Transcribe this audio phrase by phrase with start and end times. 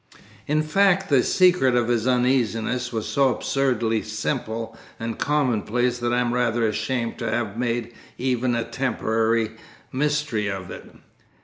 [0.47, 6.17] In fact, the secret of his uneasiness was so absurdly simple and commonplace that I
[6.21, 9.51] am rather ashamed to have made even a temporary
[9.91, 10.89] mystery of it.